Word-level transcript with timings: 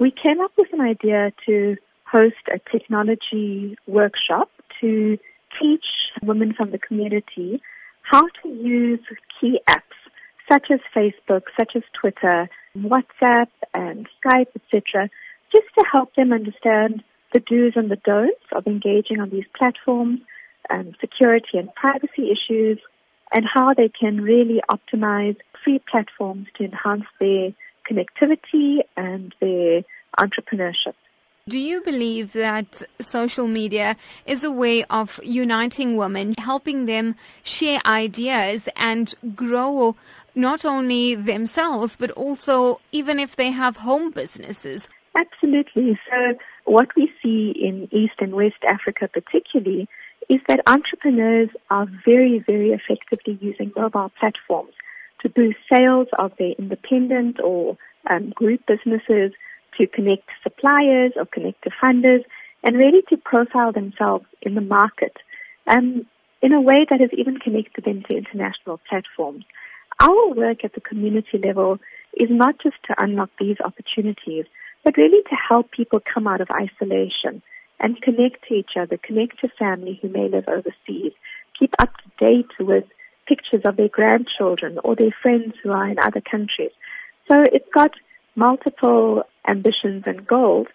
we 0.00 0.10
came 0.10 0.40
up 0.40 0.50
with 0.56 0.72
an 0.72 0.80
idea 0.80 1.30
to 1.46 1.76
host 2.10 2.42
a 2.52 2.58
technology 2.72 3.76
workshop 3.86 4.50
to 4.80 5.18
teach 5.60 5.84
women 6.22 6.54
from 6.54 6.70
the 6.70 6.78
community 6.78 7.62
how 8.02 8.22
to 8.42 8.48
use 8.48 9.00
key 9.38 9.60
apps 9.68 9.82
such 10.50 10.68
as 10.70 10.80
Facebook, 10.96 11.42
such 11.56 11.76
as 11.76 11.82
Twitter, 12.00 12.48
WhatsApp 12.76 13.48
and 13.74 14.08
Skype, 14.18 14.48
etc., 14.56 15.08
just 15.52 15.66
to 15.78 15.84
help 15.92 16.14
them 16.14 16.32
understand 16.32 17.04
the 17.32 17.40
do's 17.40 17.74
and 17.76 17.90
the 17.90 18.00
don'ts 18.04 18.46
of 18.52 18.66
engaging 18.66 19.20
on 19.20 19.30
these 19.30 19.44
platforms, 19.56 20.20
um, 20.70 20.92
security 21.00 21.58
and 21.58 21.72
privacy 21.74 22.32
issues, 22.32 22.78
and 23.32 23.44
how 23.44 23.74
they 23.74 23.88
can 23.88 24.22
really 24.22 24.60
optimize 24.68 25.36
free 25.62 25.80
platforms 25.88 26.48
to 26.56 26.64
enhance 26.64 27.04
their 27.20 27.50
connectivity 27.90 28.78
and 28.96 29.34
their 29.40 29.82
entrepreneurship. 30.18 30.94
Do 31.48 31.58
you 31.58 31.80
believe 31.80 32.32
that 32.32 32.84
social 33.00 33.48
media 33.48 33.96
is 34.24 34.44
a 34.44 34.50
way 34.50 34.84
of 34.84 35.18
uniting 35.22 35.96
women, 35.96 36.34
helping 36.38 36.86
them 36.86 37.16
share 37.42 37.80
ideas 37.84 38.68
and 38.76 39.12
grow 39.34 39.96
not 40.34 40.64
only 40.64 41.14
themselves, 41.16 41.96
but 41.96 42.10
also 42.12 42.80
even 42.92 43.18
if 43.18 43.34
they 43.34 43.50
have 43.50 43.78
home 43.78 44.10
businesses? 44.10 44.88
Absolutely. 45.16 45.98
So, 46.08 46.34
what 46.66 46.88
we 46.96 47.10
see 47.20 47.52
in 47.60 47.88
East 47.90 48.14
and 48.20 48.34
West 48.34 48.62
Africa, 48.68 49.08
particularly, 49.08 49.88
is 50.28 50.40
that 50.46 50.60
entrepreneurs 50.68 51.48
are 51.68 51.86
very, 52.04 52.38
very 52.46 52.70
effectively 52.70 53.38
using 53.40 53.72
mobile 53.74 54.12
platforms 54.20 54.72
to 55.22 55.28
boost 55.28 55.58
sales 55.70 56.08
of 56.18 56.32
their 56.38 56.52
independent 56.58 57.40
or 57.42 57.76
um, 58.08 58.30
group 58.30 58.62
businesses, 58.66 59.32
to 59.78 59.86
connect 59.86 60.28
suppliers 60.42 61.12
or 61.16 61.26
connect 61.26 61.62
to 61.64 61.70
funders, 61.82 62.24
and 62.62 62.76
really 62.76 63.02
to 63.08 63.16
profile 63.16 63.72
themselves 63.72 64.26
in 64.42 64.54
the 64.54 64.60
market 64.60 65.16
um, 65.66 66.06
in 66.42 66.52
a 66.52 66.60
way 66.60 66.86
that 66.88 67.00
has 67.00 67.10
even 67.16 67.38
connected 67.38 67.84
them 67.84 68.02
to 68.08 68.16
international 68.16 68.80
platforms. 68.88 69.44
Our 70.00 70.34
work 70.34 70.64
at 70.64 70.74
the 70.74 70.80
community 70.80 71.38
level 71.38 71.78
is 72.14 72.28
not 72.30 72.56
just 72.62 72.76
to 72.86 72.94
unlock 72.98 73.30
these 73.38 73.56
opportunities, 73.64 74.46
but 74.84 74.96
really 74.96 75.22
to 75.24 75.36
help 75.48 75.70
people 75.70 76.00
come 76.00 76.26
out 76.26 76.40
of 76.40 76.48
isolation 76.50 77.42
and 77.78 78.00
connect 78.00 78.48
to 78.48 78.54
each 78.54 78.72
other, 78.78 78.96
connect 78.96 79.40
to 79.40 79.48
family 79.58 79.98
who 80.00 80.08
may 80.08 80.28
live 80.28 80.48
overseas, 80.48 81.12
keep 81.58 81.74
up 81.78 81.90
to 81.98 82.24
date 82.24 82.50
with 82.58 82.84
pictures 83.50 83.68
of 83.68 83.76
their 83.76 83.88
grandchildren 83.88 84.78
or 84.84 84.96
their 84.96 85.14
friends 85.22 85.54
who 85.62 85.70
are 85.70 85.88
in 85.88 85.98
other 85.98 86.20
countries. 86.20 86.70
So 87.28 87.42
it's 87.52 87.68
got 87.74 87.92
multiple 88.36 89.24
ambitions 89.46 90.04
and 90.06 90.26
goals, 90.26 90.66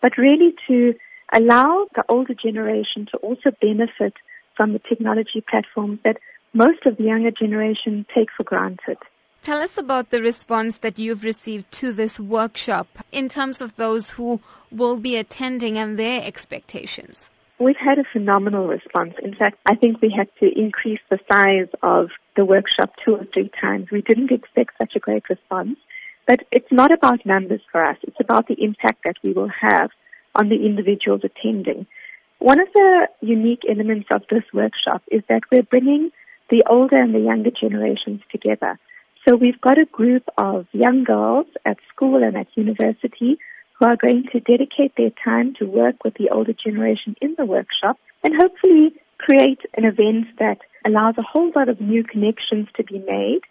but 0.00 0.18
really 0.18 0.54
to 0.68 0.94
allow 1.32 1.86
the 1.94 2.04
older 2.08 2.34
generation 2.34 3.06
to 3.12 3.18
also 3.18 3.50
benefit 3.60 4.14
from 4.56 4.72
the 4.72 4.80
technology 4.80 5.42
platforms 5.48 5.98
that 6.04 6.18
most 6.52 6.84
of 6.84 6.96
the 6.96 7.04
younger 7.04 7.30
generation 7.30 8.04
take 8.14 8.28
for 8.36 8.44
granted. 8.44 8.98
Tell 9.42 9.60
us 9.60 9.76
about 9.76 10.10
the 10.10 10.22
response 10.22 10.78
that 10.78 10.98
you've 10.98 11.24
received 11.24 11.72
to 11.72 11.92
this 11.92 12.20
workshop 12.20 12.86
in 13.10 13.28
terms 13.28 13.60
of 13.60 13.74
those 13.76 14.10
who 14.10 14.40
will 14.70 14.96
be 14.96 15.16
attending 15.16 15.78
and 15.78 15.98
their 15.98 16.22
expectations. 16.22 17.28
We've 17.58 17.76
had 17.76 17.98
a 17.98 18.04
phenomenal 18.12 18.66
response. 18.66 19.14
In 19.22 19.34
fact, 19.34 19.56
I 19.66 19.76
think 19.76 20.02
we 20.02 20.12
had 20.16 20.28
to 20.40 20.46
increase 20.58 21.00
the 21.10 21.18
size 21.30 21.68
of 21.82 22.10
the 22.36 22.44
workshop 22.44 22.94
two 23.04 23.16
or 23.16 23.26
three 23.32 23.50
times. 23.60 23.90
We 23.90 24.02
didn't 24.02 24.32
expect 24.32 24.78
such 24.78 24.96
a 24.96 25.00
great 25.00 25.28
response. 25.28 25.78
But 26.26 26.40
it's 26.52 26.70
not 26.70 26.92
about 26.92 27.26
numbers 27.26 27.62
for 27.70 27.84
us. 27.84 27.96
It's 28.02 28.20
about 28.20 28.46
the 28.46 28.62
impact 28.62 29.04
that 29.04 29.16
we 29.22 29.32
will 29.32 29.50
have 29.60 29.90
on 30.34 30.48
the 30.48 30.64
individuals 30.64 31.22
attending. 31.24 31.86
One 32.38 32.60
of 32.60 32.68
the 32.72 33.08
unique 33.20 33.62
elements 33.68 34.08
of 34.10 34.22
this 34.30 34.44
workshop 34.52 35.02
is 35.10 35.22
that 35.28 35.42
we're 35.50 35.62
bringing 35.62 36.10
the 36.50 36.62
older 36.68 36.96
and 36.96 37.14
the 37.14 37.20
younger 37.20 37.50
generations 37.50 38.20
together. 38.30 38.78
So 39.26 39.36
we've 39.36 39.60
got 39.60 39.78
a 39.78 39.84
group 39.84 40.24
of 40.38 40.66
young 40.72 41.04
girls 41.04 41.46
at 41.64 41.78
school 41.94 42.22
and 42.22 42.36
at 42.36 42.48
university 42.56 43.38
who 43.78 43.86
are 43.86 43.96
going 43.96 44.24
to 44.32 44.40
dedicate 44.40 44.92
their 44.96 45.12
time 45.24 45.54
to 45.58 45.66
work 45.66 46.02
with 46.04 46.14
the 46.14 46.30
older 46.30 46.52
generation 46.52 47.16
in 47.20 47.34
the 47.38 47.46
workshop 47.46 47.98
and 48.24 48.34
hopefully 48.34 48.94
create 49.18 49.60
an 49.76 49.84
event 49.84 50.26
that 50.38 50.58
allows 50.84 51.14
a 51.18 51.22
whole 51.22 51.52
lot 51.54 51.68
of 51.68 51.80
new 51.80 52.04
connections 52.04 52.68
to 52.76 52.84
be 52.84 52.98
made 52.98 53.42